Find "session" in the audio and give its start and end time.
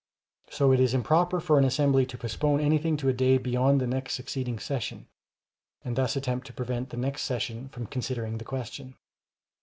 4.57-5.05, 7.21-7.69